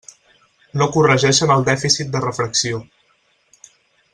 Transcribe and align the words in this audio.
No 0.81 0.87
corregeixen 0.95 1.53
el 1.57 1.67
dèficit 1.67 2.09
de 2.15 2.23
refracció. 2.25 2.81